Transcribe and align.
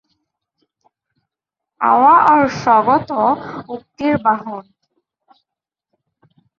আয়া 1.81 2.15
ওর 2.31 2.43
স্বগত 2.61 3.09
উক্তির 3.69 4.15
বাহন। 4.25 4.63